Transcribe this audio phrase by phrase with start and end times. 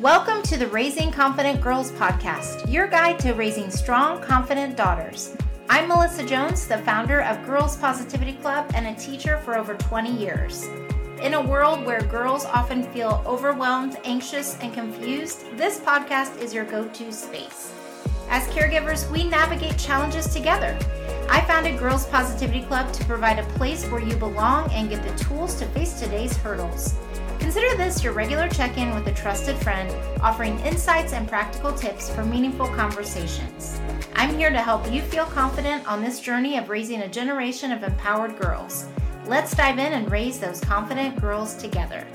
[0.00, 5.36] Welcome to the Raising Confident Girls podcast, your guide to raising strong, confident daughters.
[5.68, 10.10] I'm Melissa Jones, the founder of Girls Positivity Club and a teacher for over 20
[10.10, 10.66] years.
[11.20, 16.64] In a world where girls often feel overwhelmed, anxious, and confused, this podcast is your
[16.64, 17.70] go to space.
[18.30, 20.78] As caregivers, we navigate challenges together.
[21.28, 25.22] I founded Girls Positivity Club to provide a place where you belong and get the
[25.22, 26.94] tools to face today's hurdles.
[27.40, 29.90] Consider this your regular check in with a trusted friend,
[30.20, 33.80] offering insights and practical tips for meaningful conversations.
[34.14, 37.82] I'm here to help you feel confident on this journey of raising a generation of
[37.82, 38.86] empowered girls.
[39.26, 42.06] Let's dive in and raise those confident girls together.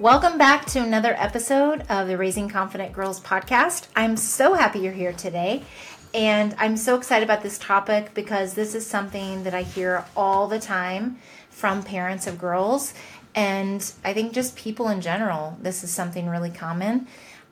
[0.00, 3.86] Welcome back to another episode of the Raising Confident Girls podcast.
[3.94, 5.62] I'm so happy you're here today.
[6.14, 10.46] And I'm so excited about this topic because this is something that I hear all
[10.46, 11.18] the time
[11.54, 12.92] from parents of girls.
[13.34, 17.06] And I think just people in general, this is something really common.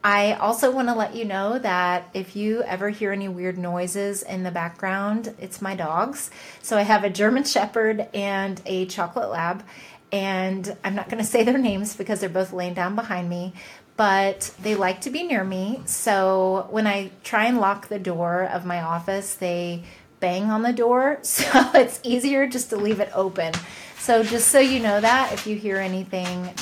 [0.05, 4.23] I also want to let you know that if you ever hear any weird noises
[4.23, 6.31] in the background, it's my dogs.
[6.61, 9.65] So I have a German Shepherd and a Chocolate Lab.
[10.11, 13.55] And I'm not going to say their names because they're both laying down behind me,
[13.97, 15.83] but they like to be near me.
[15.87, 19.85] So when I try and lock the door of my office, they
[20.23, 21.19] bang on the door.
[21.43, 23.53] So it's easier just to leave it open.
[23.99, 26.55] So just so you know that, if you hear anything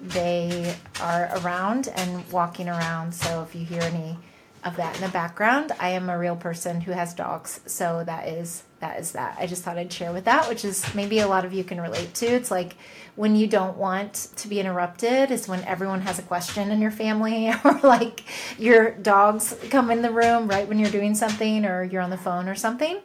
[0.00, 3.14] they are around and walking around.
[3.14, 4.16] So if you hear any
[4.64, 7.60] of that in the background, I am a real person who has dogs.
[7.66, 9.36] So that is that is that.
[9.38, 11.80] I just thought I'd share with that, which is maybe a lot of you can
[11.80, 12.26] relate to.
[12.26, 12.76] It's like
[13.14, 16.90] when you don't want to be interrupted is when everyone has a question in your
[16.90, 18.24] family or like
[18.58, 22.16] your dogs come in the room right when you're doing something or you're on the
[22.16, 23.00] phone or something.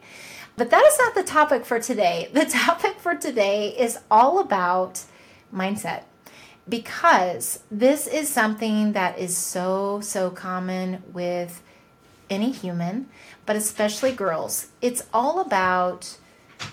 [0.58, 2.30] But that is not the topic for today.
[2.32, 5.04] The topic for today is all about
[5.54, 6.04] mindset
[6.68, 11.62] because this is something that is so, so common with
[12.30, 13.08] any human,
[13.46, 14.68] but especially girls.
[14.82, 16.18] It's all about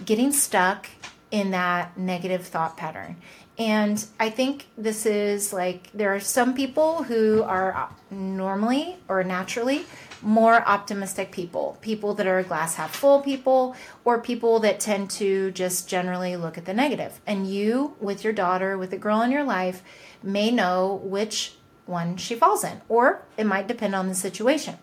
[0.04, 0.88] getting stuck
[1.30, 3.16] in that negative thought pattern.
[3.58, 9.84] And I think this is like there are some people who are normally or naturally
[10.22, 15.50] more optimistic people, people that are glass half full people, or people that tend to
[15.50, 17.21] just generally look at the negative.
[17.27, 19.83] And you, with your daughter, with the girl in your life,
[20.22, 21.55] may know which
[21.87, 24.78] one she falls in, or it might depend on the situation.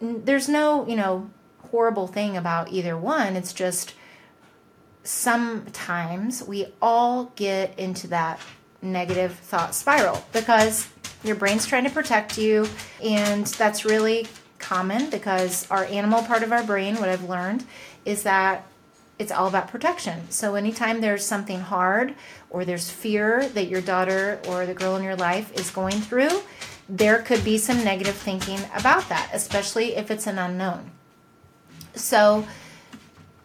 [0.00, 1.30] There's no, you know,
[1.70, 3.36] horrible thing about either one.
[3.36, 3.94] It's just
[5.02, 8.40] sometimes we all get into that
[8.82, 10.88] negative thought spiral because
[11.24, 12.68] your brain's trying to protect you,
[13.02, 17.64] and that's really common because our animal part of our brain, what I've learned,
[18.04, 18.66] is that
[19.18, 20.30] it's all about protection.
[20.30, 22.14] So anytime there's something hard
[22.50, 26.40] or there's fear that your daughter or the girl in your life is going through,
[26.88, 30.90] there could be some negative thinking about that, especially if it's an unknown.
[31.94, 32.46] So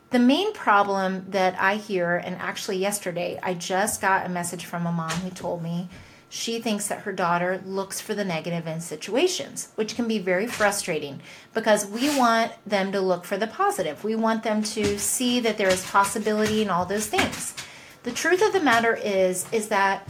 [0.09, 4.87] the main problem that I hear, and actually yesterday, I just got a message from
[4.87, 5.87] a mom who told me
[6.29, 10.45] she thinks that her daughter looks for the negative in situations, which can be very
[10.45, 11.21] frustrating
[11.55, 14.03] because we want them to look for the positive.
[14.03, 17.55] We want them to see that there is possibility in all those things.
[18.03, 20.07] The truth of the matter is is that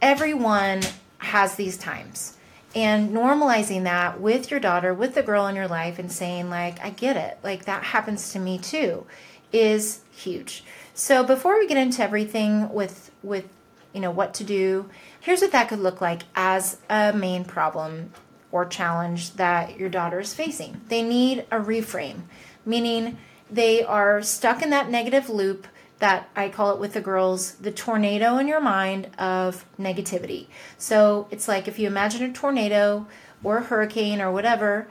[0.00, 0.82] everyone
[1.18, 2.36] has these times.
[2.74, 6.82] And normalizing that with your daughter, with the girl in your life and saying like,
[6.82, 7.38] I get it.
[7.42, 9.04] Like that happens to me too
[9.52, 10.64] is huge.
[10.94, 13.48] So before we get into everything with with
[13.92, 14.88] you know, what to do.
[15.20, 18.12] Here's what that could look like as a main problem
[18.50, 20.80] or challenge that your daughter is facing.
[20.88, 22.22] They need a reframe,
[22.64, 23.18] meaning
[23.50, 25.66] they are stuck in that negative loop
[25.98, 30.48] that I call it with the girls the tornado in your mind of negativity.
[30.76, 33.06] So it's like if you imagine a tornado
[33.44, 34.88] or a hurricane or whatever,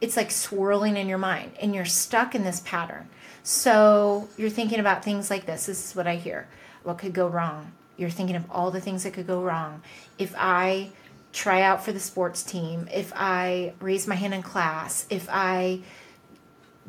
[0.00, 3.08] it's like swirling in your mind and you're stuck in this pattern.
[3.42, 5.66] So you're thinking about things like this.
[5.66, 6.48] This is what I hear.
[6.84, 7.72] What could go wrong?
[8.00, 9.82] You're thinking of all the things that could go wrong.
[10.18, 10.90] If I
[11.32, 15.82] try out for the sports team, if I raise my hand in class, if I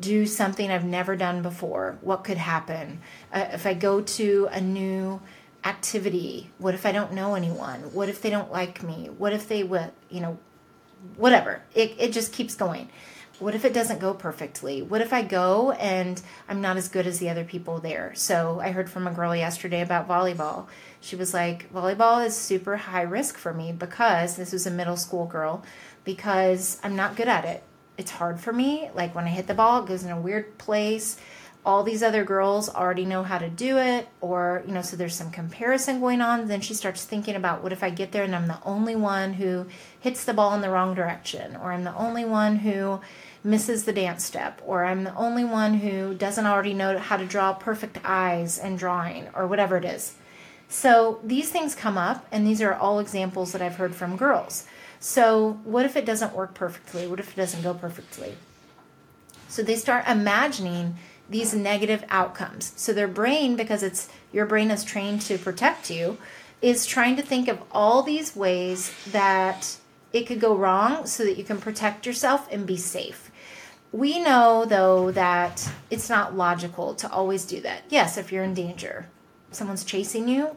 [0.00, 3.02] do something I've never done before, what could happen?
[3.30, 5.20] Uh, if I go to a new
[5.64, 7.92] activity, what if I don't know anyone?
[7.92, 9.10] What if they don't like me?
[9.18, 10.38] What if they would, you know,
[11.16, 11.62] whatever.
[11.74, 12.88] It, it just keeps going
[13.42, 14.82] what if it doesn't go perfectly?
[14.82, 18.12] What if I go and I'm not as good as the other people there?
[18.14, 20.66] So I heard from a girl yesterday about volleyball.
[21.00, 24.96] She was like, volleyball is super high risk for me because this was a middle
[24.96, 25.64] school girl,
[26.04, 27.64] because I'm not good at it.
[27.98, 28.90] It's hard for me.
[28.94, 31.18] Like when I hit the ball, it goes in a weird place.
[31.64, 35.14] all these other girls already know how to do it or you know so there's
[35.14, 38.34] some comparison going on then she starts thinking about what if i get there and
[38.34, 39.64] i'm the only one who
[40.00, 43.00] hits the ball in the wrong direction or i'm the only one who
[43.44, 47.26] misses the dance step or i'm the only one who doesn't already know how to
[47.26, 50.14] draw perfect eyes and drawing or whatever it is
[50.68, 54.66] so these things come up and these are all examples that i've heard from girls
[55.00, 58.34] so what if it doesn't work perfectly what if it doesn't go perfectly
[59.48, 60.94] so they start imagining
[61.32, 62.72] these negative outcomes.
[62.76, 66.18] So their brain, because it's your brain is trained to protect you,
[66.60, 69.76] is trying to think of all these ways that
[70.12, 73.30] it could go wrong so that you can protect yourself and be safe.
[73.92, 77.82] We know though that it's not logical to always do that.
[77.90, 79.06] Yes, if you're in danger,
[79.50, 80.56] someone's chasing you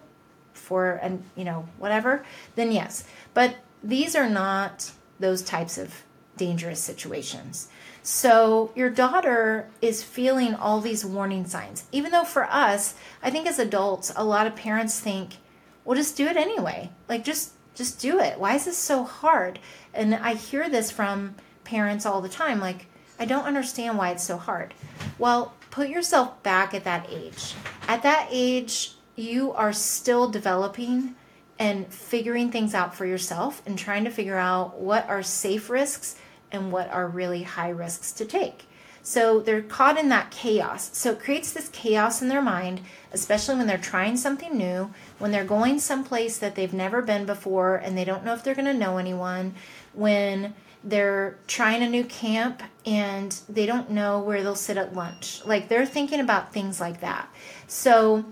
[0.54, 3.04] for and you know whatever, then yes.
[3.34, 6.04] But these are not those types of
[6.38, 7.68] dangerous situations.
[8.04, 11.86] So your daughter is feeling all these warning signs.
[11.92, 15.38] Even though for us, I think as adults, a lot of parents think,
[15.84, 16.92] well, just do it anyway.
[17.10, 18.40] Like just just do it.
[18.40, 19.60] Why is this so hard?
[19.94, 22.88] And I hear this from parents all the time like,
[23.20, 24.74] I don't understand why it's so hard.
[25.18, 27.56] Well, put yourself back at that age.
[27.88, 31.16] At that age, you are still developing
[31.58, 36.18] and figuring things out for yourself and trying to figure out what are safe risks
[36.52, 38.68] and what are really high risks to take.
[39.04, 40.90] So they're caught in that chaos.
[40.94, 42.82] So it creates this chaos in their mind,
[43.14, 47.76] especially when they're trying something new, when they're going someplace that they've never been before
[47.76, 49.54] and they don't know if they're going to know anyone,
[49.94, 50.56] when
[50.86, 55.44] they're trying a new camp and they don't know where they'll sit at lunch.
[55.46, 57.28] Like they're thinking about things like that.
[57.68, 58.24] So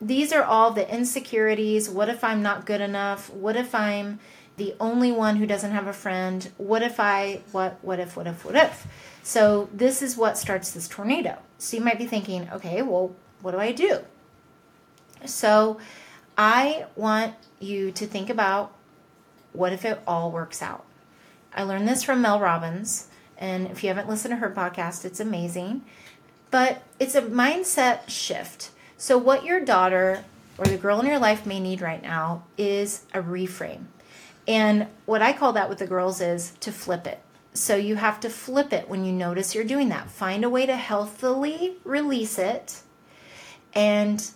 [0.00, 1.90] these are all the insecurities.
[1.90, 3.30] What if I'm not good enough?
[3.30, 4.20] What if I'm
[4.56, 6.50] the only one who doesn't have a friend.
[6.56, 8.86] What if I, what, what if, what if, what if?
[9.22, 11.38] So this is what starts this tornado.
[11.58, 14.00] So you might be thinking, okay, well, what do I do?
[15.26, 15.78] So
[16.38, 18.72] I want you to think about
[19.52, 20.85] what if it all works out?
[21.56, 23.08] I learned this from Mel Robbins.
[23.38, 25.82] And if you haven't listened to her podcast, it's amazing.
[26.50, 28.70] But it's a mindset shift.
[28.96, 30.24] So, what your daughter
[30.58, 33.84] or the girl in your life may need right now is a reframe.
[34.48, 37.20] And what I call that with the girls is to flip it.
[37.52, 40.10] So you have to flip it when you notice you're doing that.
[40.10, 42.82] Find a way to healthily release it
[43.72, 44.30] and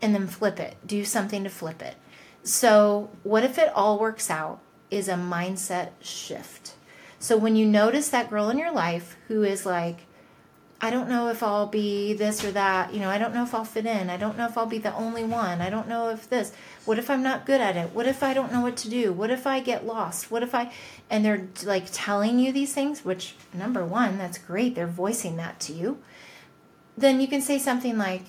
[0.00, 0.76] and then flip it.
[0.86, 1.96] Do something to flip it.
[2.44, 6.74] So, what if it all works out is a mindset shift.
[7.18, 10.06] So when you notice that girl in your life who is like
[10.80, 12.94] I don't know if I'll be this or that.
[12.94, 14.08] You know, I don't know if I'll fit in.
[14.10, 15.60] I don't know if I'll be the only one.
[15.60, 16.52] I don't know if this.
[16.84, 17.92] What if I'm not good at it?
[17.92, 19.12] What if I don't know what to do?
[19.12, 20.30] What if I get lost?
[20.30, 20.72] What if I.
[21.10, 24.76] And they're like telling you these things, which, number one, that's great.
[24.76, 25.98] They're voicing that to you.
[26.96, 28.22] Then you can say something like,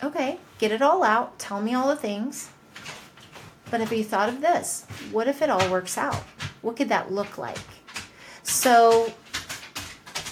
[0.00, 1.40] okay, get it all out.
[1.40, 2.50] Tell me all the things.
[3.72, 4.84] But have you thought of this?
[5.12, 6.22] What if it all works out?
[6.60, 7.56] What could that look like?
[8.42, 9.10] So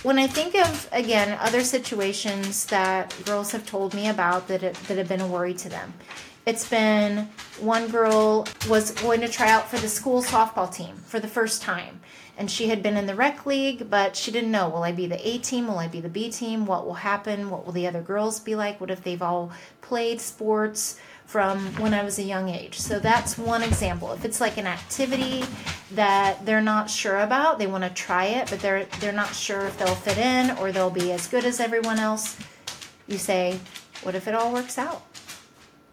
[0.02, 4.74] when I think of again other situations that girls have told me about that it,
[4.74, 5.94] that have been a worry to them,
[6.44, 11.18] it's been one girl was going to try out for the school softball team for
[11.18, 12.00] the first time,
[12.36, 15.06] and she had been in the rec league, but she didn't know will I be
[15.06, 17.86] the A team, will I be the B team, what will happen, what will the
[17.86, 19.50] other girls be like, what if they've all
[19.80, 21.00] played sports
[21.30, 22.80] from when I was a young age.
[22.80, 24.10] So that's one example.
[24.12, 25.44] If it's like an activity
[25.92, 29.60] that they're not sure about, they want to try it, but they're they're not sure
[29.60, 32.36] if they'll fit in or they'll be as good as everyone else,
[33.06, 33.60] you say,
[34.02, 35.02] what if it all works out?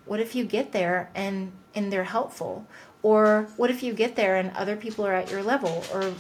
[0.06, 2.66] What if you get there and and they're helpful?
[3.04, 5.84] Or what if you get there and other people are at your level?
[5.94, 6.16] Or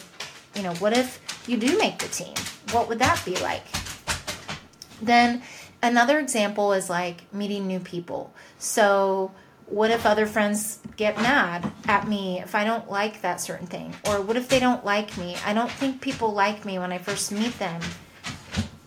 [0.54, 2.36] you know, what if you do make the team?
[2.72, 3.66] What would that be like?
[5.02, 5.42] Then
[5.82, 8.32] another example is like meeting new people.
[8.60, 9.32] So,
[9.68, 13.94] what if other friends get mad at me if I don't like that certain thing?
[14.08, 15.36] Or what if they don't like me?
[15.46, 17.82] I don't think people like me when I first meet them.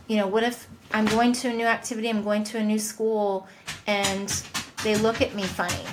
[0.08, 2.78] You know, what if I'm going to a new activity, I'm going to a new
[2.78, 3.46] school,
[3.86, 4.28] and
[4.82, 5.84] they look at me funny?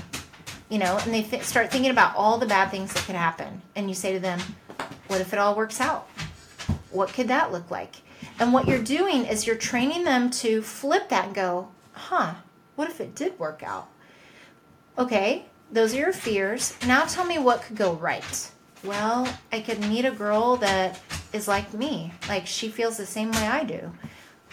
[0.70, 3.62] You know, and they th- start thinking about all the bad things that could happen.
[3.76, 4.40] And you say to them,
[5.08, 6.08] What if it all works out?
[6.92, 7.98] What could that look like?
[8.40, 12.36] And what you're doing is you're training them to flip that and go, huh,
[12.78, 13.90] what if it did work out?
[14.98, 16.74] Okay, those are your fears.
[16.86, 18.52] Now tell me what could go right.
[18.84, 21.02] Well, I could meet a girl that
[21.34, 23.92] is like me, like she feels the same way I do.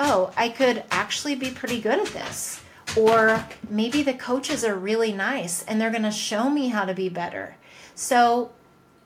[0.01, 2.63] Oh, I could actually be pretty good at this.
[2.97, 6.95] Or maybe the coaches are really nice and they're going to show me how to
[6.95, 7.57] be better.
[7.95, 8.53] So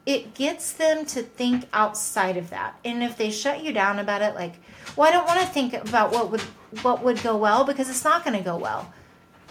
[0.06, 2.78] it gets them to think outside of that.
[2.84, 4.54] And if they shut you down about it, like,
[4.96, 6.40] well, I don't want to think about what would
[6.82, 8.92] what would go well because it's not going to go well.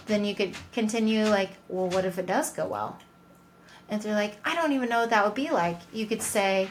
[0.07, 2.97] Then you could continue like, well, what if it does go well?
[3.89, 5.79] And they're like, I don't even know what that would be like.
[5.93, 6.69] You could say,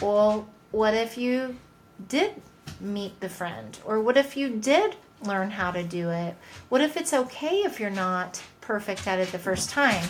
[0.00, 1.56] well, what if you
[2.08, 2.40] did
[2.80, 3.78] meet the friend?
[3.84, 6.36] Or what if you did learn how to do it?
[6.68, 10.04] What if it's okay if you're not perfect at it the first time?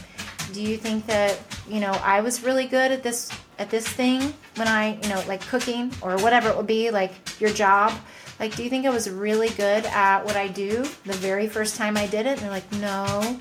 [0.52, 1.38] Do you think that,
[1.68, 5.22] you know, I was really good at this at this thing when I, you know,
[5.28, 7.92] like cooking or whatever it would be, like your job?
[8.40, 11.76] Like, do you think I was really good at what I do the very first
[11.76, 12.32] time I did it?
[12.32, 13.38] And they're like, no.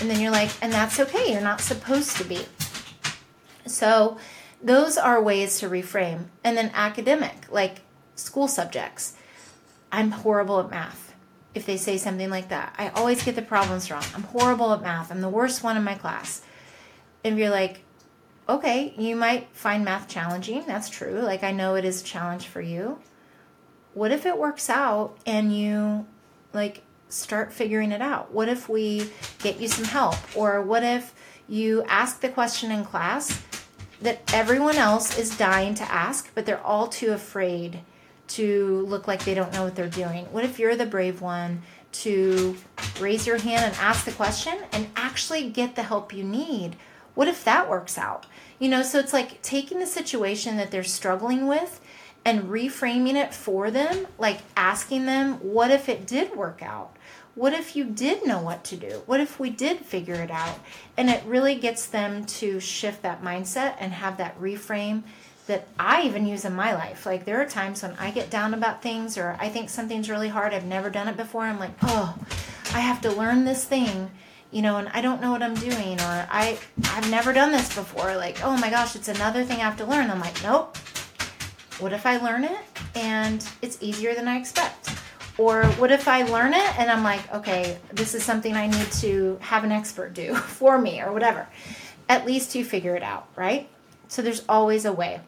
[0.00, 1.32] And then you're like, and that's okay.
[1.32, 2.40] You're not supposed to be.
[3.66, 4.18] So,
[4.62, 6.26] those are ways to reframe.
[6.44, 7.78] And then academic, like
[8.14, 9.16] school subjects.
[9.92, 11.14] I'm horrible at math.
[11.54, 14.04] If they say something like that, I always get the problems wrong.
[14.14, 15.10] I'm horrible at math.
[15.10, 16.42] I'm the worst one in my class.
[17.24, 17.80] And you're like,
[18.48, 20.64] okay, you might find math challenging.
[20.66, 21.20] That's true.
[21.20, 22.98] Like, I know it is a challenge for you.
[23.96, 26.04] What if it works out and you,
[26.52, 28.30] like, start figuring it out?
[28.30, 30.16] What if we get you some help?
[30.36, 31.14] Or what if
[31.48, 33.42] you ask the question in class
[34.02, 37.80] that everyone else is dying to ask, but they're all too afraid
[38.28, 40.26] to look like they don't know what they're doing?
[40.26, 41.62] What if you're the brave one
[41.92, 42.54] to
[43.00, 46.76] raise your hand and ask the question and actually get the help you need?
[47.14, 48.26] What if that works out?
[48.58, 51.80] You know, so it's like taking the situation that they're struggling with
[52.26, 56.96] and reframing it for them, like asking them, what if it did work out?
[57.36, 59.02] What if you did know what to do?
[59.06, 60.58] What if we did figure it out?
[60.96, 65.04] And it really gets them to shift that mindset and have that reframe
[65.46, 67.06] that I even use in my life.
[67.06, 70.28] Like there are times when I get down about things or I think something's really
[70.28, 71.42] hard, I've never done it before.
[71.42, 72.18] I'm like, oh,
[72.74, 74.10] I have to learn this thing,
[74.50, 77.72] you know, and I don't know what I'm doing, or I I've never done this
[77.72, 78.16] before.
[78.16, 80.10] Like, oh my gosh, it's another thing I have to learn.
[80.10, 80.76] I'm like, nope.
[81.78, 82.58] What if I learn it
[82.94, 84.90] and it's easier than I expect?
[85.36, 88.90] Or what if I learn it and I'm like, okay, this is something I need
[88.92, 91.46] to have an expert do for me or whatever.
[92.08, 93.68] At least you figure it out, right?
[94.08, 95.20] So there's always a way.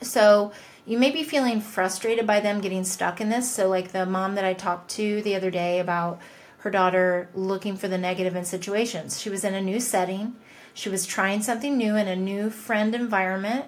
[0.00, 0.52] So
[0.86, 3.52] you may be feeling frustrated by them getting stuck in this.
[3.52, 6.20] So, like the mom that I talked to the other day about
[6.58, 10.36] her daughter looking for the negative in situations, she was in a new setting,
[10.72, 13.66] she was trying something new in a new friend environment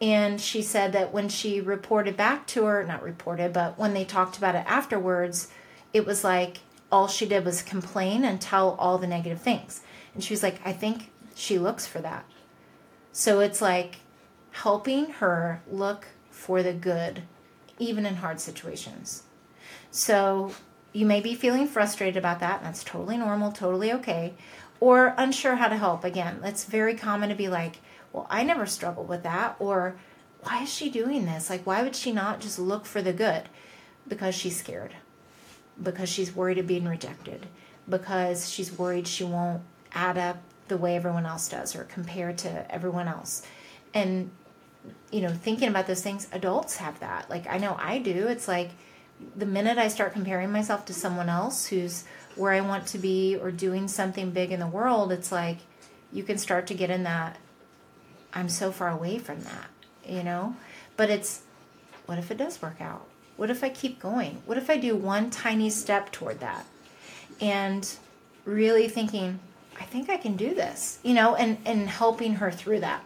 [0.00, 4.04] and she said that when she reported back to her, not reported, but when they
[4.04, 5.48] talked about it afterwards,
[5.92, 6.58] it was like
[6.90, 9.80] all she did was complain and tell all the negative things.
[10.14, 12.24] And she was like, I think she looks for that.
[13.12, 13.96] So it's like
[14.52, 17.22] helping her look for the good,
[17.78, 19.24] even in hard situations.
[19.90, 20.52] So
[20.92, 22.62] you may be feeling frustrated about that.
[22.62, 24.34] That's totally normal, totally okay.
[24.80, 26.04] Or unsure how to help.
[26.04, 27.78] Again, it's very common to be like,
[28.12, 29.56] well, I never struggled with that.
[29.58, 29.96] Or,
[30.40, 31.50] why is she doing this?
[31.50, 33.44] Like, why would she not just look for the good?
[34.06, 34.94] Because she's scared.
[35.82, 37.46] Because she's worried of being rejected.
[37.88, 39.62] Because she's worried she won't
[39.92, 40.38] add up
[40.68, 43.42] the way everyone else does or compare to everyone else.
[43.94, 44.30] And,
[45.10, 47.28] you know, thinking about those things, adults have that.
[47.30, 48.28] Like, I know I do.
[48.28, 48.70] It's like
[49.36, 52.04] the minute I start comparing myself to someone else who's
[52.36, 55.58] where I want to be or doing something big in the world, it's like
[56.12, 57.36] you can start to get in that
[58.32, 59.68] I'm so far away from that,
[60.06, 60.56] you know?
[60.96, 61.42] But it's
[62.06, 63.06] what if it does work out?
[63.36, 64.42] What if I keep going?
[64.46, 66.66] What if I do one tiny step toward that?
[67.40, 67.88] And
[68.44, 69.38] really thinking,
[69.78, 73.04] I think I can do this, you know, and, and helping her through that.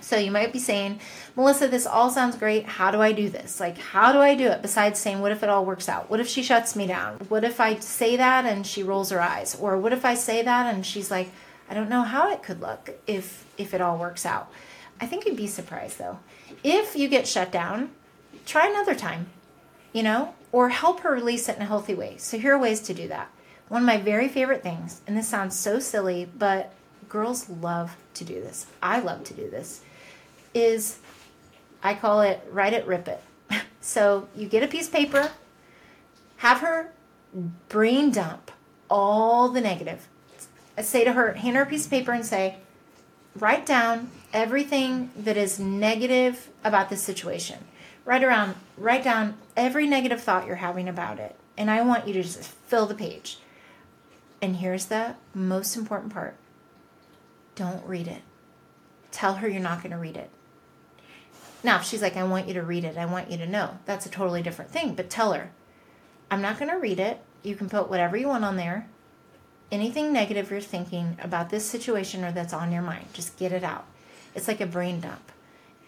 [0.00, 0.98] So you might be saying,
[1.36, 2.64] Melissa, this all sounds great.
[2.64, 3.60] How do I do this?
[3.60, 6.10] Like, how do I do it besides saying, what if it all works out?
[6.10, 7.18] What if she shuts me down?
[7.28, 9.54] What if I say that and she rolls her eyes?
[9.54, 11.30] Or what if I say that and she's like,
[11.70, 14.50] I don't know how it could look if if it all works out.
[15.00, 16.18] I think you'd be surprised though.
[16.64, 17.92] If you get shut down,
[18.44, 19.28] try another time,
[19.92, 22.16] you know, or help her release it in a healthy way.
[22.18, 23.30] So here are ways to do that.
[23.68, 26.72] One of my very favorite things, and this sounds so silly, but
[27.08, 28.66] girls love to do this.
[28.82, 29.82] I love to do this.
[30.52, 30.98] Is
[31.84, 33.22] I call it write it, rip it.
[33.82, 35.30] So you get a piece of paper,
[36.38, 36.92] have her
[37.70, 38.50] brain dump
[38.90, 40.06] all the negative
[40.80, 42.56] say to her, hand her a piece of paper and say,
[43.36, 47.58] write down everything that is negative about this situation.
[48.04, 51.36] Write around, write down every negative thought you're having about it.
[51.56, 53.38] And I want you to just fill the page.
[54.40, 56.36] And here's the most important part.
[57.54, 58.22] Don't read it.
[59.12, 60.30] Tell her you're not going to read it.
[61.62, 63.78] Now, if she's like, I want you to read it, I want you to know,
[63.84, 64.94] that's a totally different thing.
[64.94, 65.50] But tell her,
[66.30, 67.20] I'm not going to read it.
[67.42, 68.88] You can put whatever you want on there
[69.72, 73.06] anything negative you're thinking about this situation or that's on your mind.
[73.12, 73.86] Just get it out.
[74.34, 75.32] It's like a brain dump.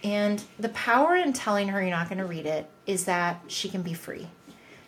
[0.04, 3.68] And the power in telling her you're not going to read it is that she
[3.68, 4.28] can be free.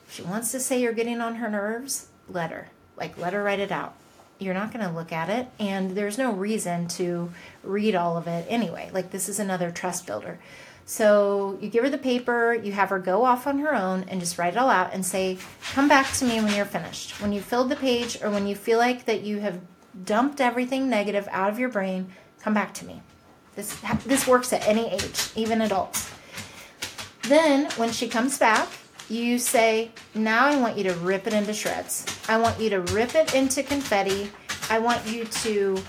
[0.07, 2.69] If she wants to say you're getting on her nerves, let her.
[2.97, 3.95] Like, let her write it out.
[4.39, 7.33] You're not going to look at it, and there's no reason to
[7.63, 8.91] read all of it anyway.
[8.93, 10.39] Like, this is another trust builder.
[10.87, 14.21] So you give her the paper, you have her go off on her own and
[14.21, 15.38] just write it all out and say,
[15.73, 17.21] Come back to me when you're finished.
[17.21, 19.61] When you filled the page or when you feel like that you have
[20.05, 23.00] dumped everything negative out of your brain, come back to me.
[23.57, 26.11] This, this works at any age, even adults.
[27.23, 28.69] Then, when she comes back,
[29.09, 32.05] you say, Now I want you to rip it into shreds.
[32.29, 34.31] I want you to rip it into confetti.
[34.69, 35.83] I want you to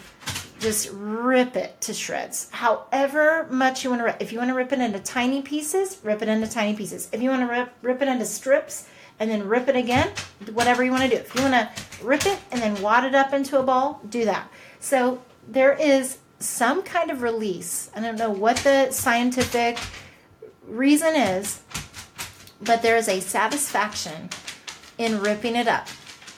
[0.65, 2.49] just rip it to shreds.
[2.49, 4.19] However much you want to rip.
[4.19, 7.07] If you want to rip it into tiny pieces, rip it into tiny pieces.
[7.11, 8.87] If you want to rip, rip it into strips
[9.19, 10.11] and then rip it again,
[10.53, 11.17] whatever you want to do.
[11.17, 14.25] If you want to rip it and then wad it up into a ball, do
[14.25, 14.49] that.
[14.79, 17.91] So there is some kind of release.
[17.95, 19.77] I don't know what the scientific
[20.65, 21.61] reason is,
[22.59, 24.31] but there is a satisfaction
[24.97, 25.87] in ripping it up.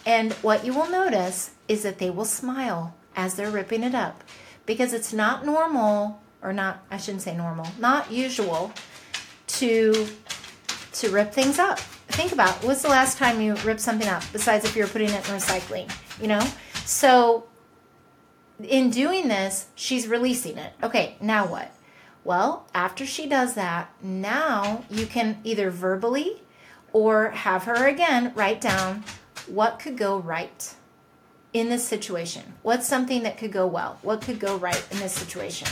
[0.06, 4.24] And what you will notice is that they will smile as they're ripping it up
[4.66, 8.72] because it's not normal or not I shouldn't say normal, not usual
[9.48, 10.08] to
[10.94, 11.80] to rip things up.
[12.10, 15.28] Think about what's the last time you ripped something up besides if you're putting it
[15.30, 16.46] in recycling, you know?
[16.86, 17.48] So
[18.64, 20.74] in doing this, she's releasing it.
[20.82, 21.72] Okay, now what?
[22.24, 26.44] Well, after she does that, now you can either verbally
[26.94, 29.04] or have her again write down
[29.48, 30.76] what could go right
[31.54, 32.54] in this situation.
[32.62, 34.00] What's something that could go well?
[34.02, 35.68] What could go right in this situation?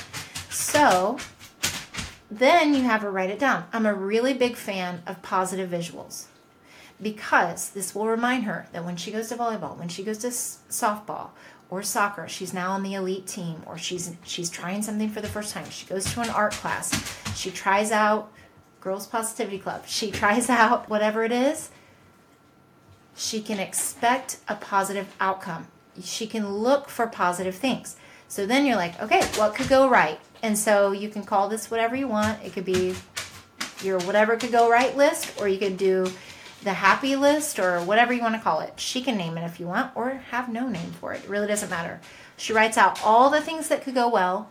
[0.49, 1.17] So
[2.31, 3.65] then you have her write it down.
[3.73, 6.25] I'm a really big fan of positive visuals
[7.01, 10.27] because this will remind her that when she goes to volleyball, when she goes to
[10.27, 11.29] softball,
[11.69, 15.27] or soccer she's now on the elite team or she's she's trying something for the
[15.27, 16.91] first time she goes to an art class
[17.35, 18.31] she tries out
[18.81, 21.69] girls positivity club she tries out whatever it is
[23.15, 25.67] she can expect a positive outcome
[26.03, 27.95] she can look for positive things
[28.27, 31.71] so then you're like okay what could go right and so you can call this
[31.71, 32.93] whatever you want it could be
[33.83, 36.05] your whatever could go right list or you could do
[36.65, 38.73] the happy list or whatever you want to call it.
[38.77, 41.23] She can name it if you want or have no name for it.
[41.23, 42.01] It really doesn't matter.
[42.37, 44.49] She writes out all the things that could go well,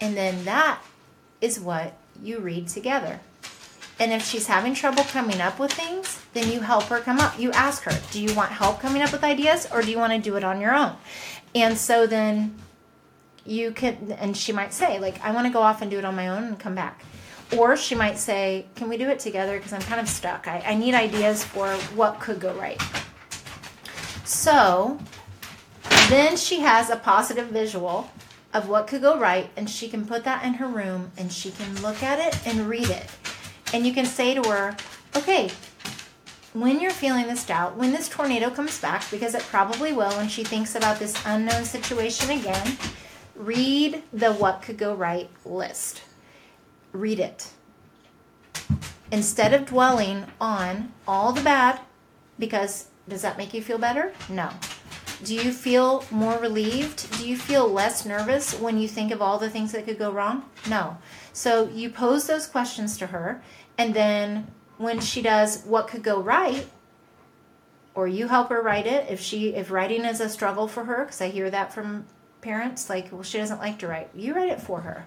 [0.00, 0.80] and then that
[1.40, 3.20] is what you read together.
[4.00, 7.38] And if she's having trouble coming up with things, then you help her come up.
[7.38, 10.14] You ask her, Do you want help coming up with ideas or do you want
[10.14, 10.96] to do it on your own?
[11.54, 12.56] And so then
[13.44, 16.04] you can, and she might say, like, I want to go off and do it
[16.06, 17.04] on my own and come back.
[17.58, 19.58] Or she might say, Can we do it together?
[19.58, 20.48] Because I'm kind of stuck.
[20.48, 22.80] I, I need ideas for what could go right.
[24.24, 24.98] So
[26.08, 28.10] then she has a positive visual
[28.54, 31.50] of what could go right, and she can put that in her room and she
[31.50, 33.06] can look at it and read it.
[33.72, 34.76] And you can say to her,
[35.16, 35.50] Okay,
[36.52, 40.28] when you're feeling this doubt, when this tornado comes back, because it probably will, when
[40.28, 42.76] she thinks about this unknown situation again,
[43.34, 46.02] read the what could go right list
[46.92, 47.50] read it.
[49.10, 51.80] Instead of dwelling on all the bad,
[52.38, 54.12] because does that make you feel better?
[54.28, 54.50] No.
[55.24, 57.10] Do you feel more relieved?
[57.18, 60.10] Do you feel less nervous when you think of all the things that could go
[60.10, 60.44] wrong?
[60.68, 60.96] No.
[61.32, 63.42] So you pose those questions to her,
[63.80, 64.46] and then
[64.78, 66.66] when she does what could go right,
[67.94, 71.04] or you help her write it if she if writing is a struggle for her
[71.04, 72.06] because i hear that from
[72.40, 75.04] parents like well she doesn't like to write you write it for her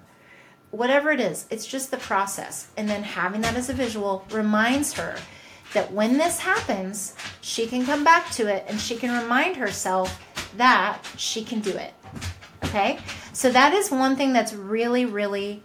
[0.74, 2.68] whatever it is, it's just the process.
[2.76, 5.16] And then having that as a visual reminds her
[5.74, 10.20] that when this happens, she can come back to it and she can remind herself
[10.58, 11.94] that she can do it.
[12.64, 12.98] Okay?
[13.34, 15.62] So that is one thing that's really, really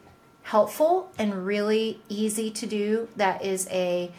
[0.48, 3.06] helpful and really easy to do.
[3.16, 4.10] That is a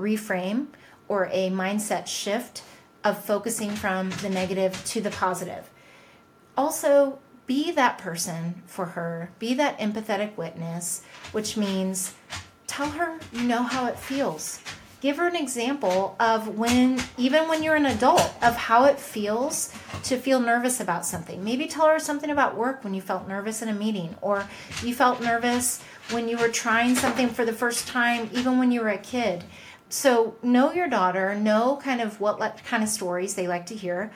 [0.00, 0.66] reframe
[1.06, 2.64] or a mindset shift
[3.04, 5.70] of focusing from the negative to the positive.
[6.56, 12.14] Also, be that person for her, be that empathetic witness, which means
[12.66, 14.58] tell her you know how it feels.
[15.06, 19.72] Give her an example of when, even when you're an adult, of how it feels
[20.02, 21.44] to feel nervous about something.
[21.44, 24.48] Maybe tell her something about work when you felt nervous in a meeting, or
[24.82, 28.80] you felt nervous when you were trying something for the first time, even when you
[28.80, 29.44] were a kid.
[29.88, 34.10] So, know your daughter, know kind of what kind of stories they like to hear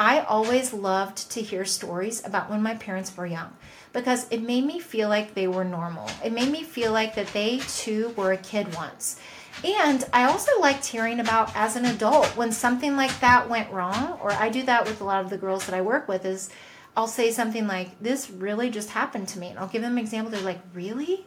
[0.00, 3.56] I always loved to hear stories about when my parents were young
[3.92, 6.08] because it made me feel like they were normal.
[6.24, 9.18] It made me feel like that they too were a kid once.
[9.64, 14.18] And I also liked hearing about as an adult when something like that went wrong,
[14.22, 16.48] or I do that with a lot of the girls that I work with, is
[16.96, 19.48] I'll say something like, This really just happened to me.
[19.48, 20.30] And I'll give them an example.
[20.30, 21.26] They're like, Really?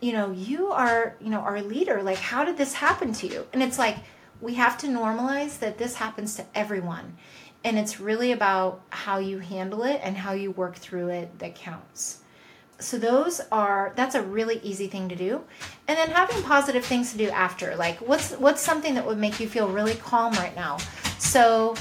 [0.00, 2.02] You know, you are, you know, our leader.
[2.02, 3.46] Like, how did this happen to you?
[3.52, 3.96] And it's like,
[4.40, 7.16] we have to normalize that this happens to everyone.
[7.64, 11.54] And it's really about how you handle it and how you work through it that
[11.54, 12.20] counts.
[12.78, 15.42] So those are that's a really easy thing to do.
[15.88, 17.74] And then having positive things to do after.
[17.76, 20.78] Like what's what's something that would make you feel really calm right now?
[21.18, 21.74] So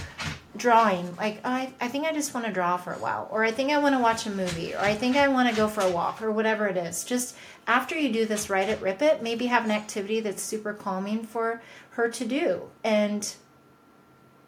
[0.58, 3.44] drawing like oh, I, I think i just want to draw for a while or
[3.44, 5.68] i think i want to watch a movie or i think i want to go
[5.68, 7.36] for a walk or whatever it is just
[7.68, 11.24] after you do this write it rip it maybe have an activity that's super calming
[11.26, 13.36] for her to do and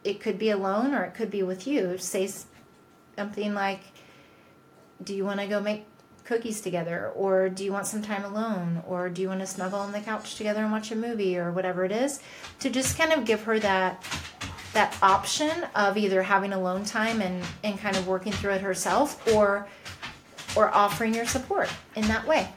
[0.04, 2.30] it could be alone or it could be with you say
[3.18, 3.82] something like
[5.04, 5.86] do you want to go make
[6.28, 9.80] cookies together or do you want some time alone or do you want to snuggle
[9.80, 12.20] on the couch together and watch a movie or whatever it is
[12.60, 14.04] to just kind of give her that
[14.74, 19.26] that option of either having alone time and, and kind of working through it herself
[19.34, 19.68] or
[20.56, 22.50] or offering your support in that way.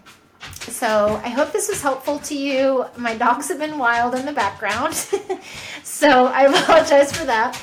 [0.60, 2.86] So I hope this was helpful to you.
[2.96, 4.94] My dogs have been wild in the background.
[5.84, 7.60] so I apologize for that.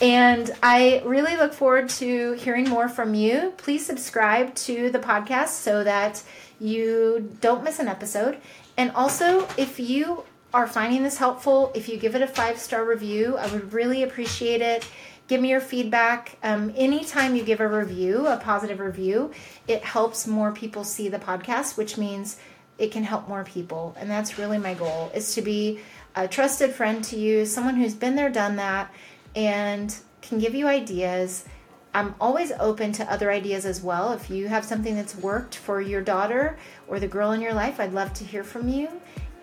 [0.00, 3.52] And I really look forward to hearing more from you.
[3.58, 6.22] Please subscribe to the podcast so that
[6.58, 8.38] you don't miss an episode.
[8.78, 12.84] And also, if you are finding this helpful, if you give it a five star
[12.84, 14.86] review, I would really appreciate it.
[15.28, 16.38] Give me your feedback.
[16.42, 19.32] Um, anytime you give a review, a positive review,
[19.68, 22.38] it helps more people see the podcast, which means
[22.78, 23.94] it can help more people.
[23.98, 25.80] And that's really my goal is to be
[26.16, 28.92] a trusted friend to you, someone who's been there, done that,
[29.34, 31.44] and can give you ideas.
[31.92, 34.12] I'm always open to other ideas as well.
[34.12, 37.80] If you have something that's worked for your daughter or the girl in your life,
[37.80, 38.88] I'd love to hear from you.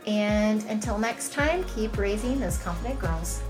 [0.05, 3.41] And until next time, keep raising those confident girls.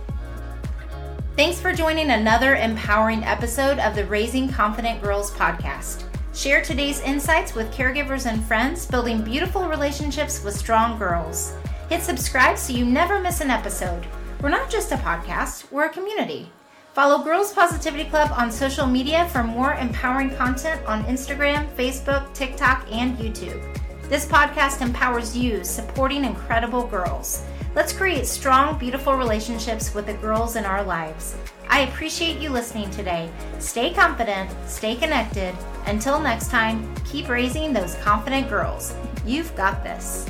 [1.36, 6.06] Thanks for joining another empowering episode of the Raising Confident Girls podcast.
[6.34, 11.54] Share today's insights with caregivers and friends, building beautiful relationships with strong girls.
[11.89, 14.08] Hit subscribe so you never miss an episode.
[14.39, 16.52] We're not just a podcast, we're a community.
[16.93, 22.86] Follow Girls Positivity Club on social media for more empowering content on Instagram, Facebook, TikTok,
[22.91, 23.60] and YouTube.
[24.10, 27.43] This podcast empowers you, supporting incredible girls.
[27.73, 31.36] Let's create strong, beautiful relationships with the girls in our lives.
[31.67, 33.32] I appreciate you listening today.
[33.58, 35.56] Stay confident, stay connected.
[35.88, 38.93] Until next time, keep raising those confident girls.
[39.26, 40.30] You've got this.